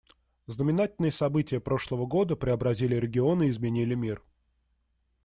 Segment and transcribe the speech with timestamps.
[0.47, 4.23] Знаменательные события прошлого года преобразили регион и изменили мир.